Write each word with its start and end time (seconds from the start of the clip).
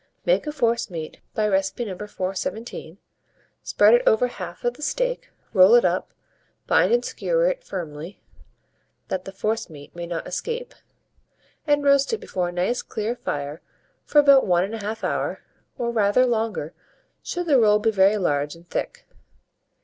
Make 0.25 0.47
a 0.47 0.51
forcemeat 0.51 1.19
by 1.35 1.47
recipe 1.47 1.85
No. 1.85 1.91
417; 1.95 2.97
spread 3.61 3.93
it 3.93 4.01
over 4.07 4.25
half 4.25 4.63
of 4.65 4.73
the 4.73 4.81
steak; 4.81 5.29
roll 5.53 5.75
it 5.75 5.85
up, 5.85 6.11
bind 6.65 6.91
and 6.91 7.05
skewer 7.05 7.45
it 7.45 7.63
firmly, 7.63 8.19
that 9.09 9.25
the 9.25 9.31
forcemeat 9.31 9.93
may 9.95 10.07
not 10.07 10.25
escape, 10.25 10.73
and 11.67 11.83
roast 11.83 12.11
it 12.13 12.17
before 12.19 12.49
a 12.49 12.51
nice 12.51 12.81
clear 12.81 13.15
fire 13.15 13.61
for 14.03 14.17
about 14.17 14.47
1 14.47 14.71
1/2 14.71 15.03
hour, 15.03 15.43
or 15.77 15.91
rather 15.91 16.25
longer, 16.25 16.73
should 17.21 17.45
the 17.45 17.59
roll 17.59 17.77
be 17.77 17.91
very 17.91 18.17
large 18.17 18.55
and 18.55 18.67
thick. 18.71 19.05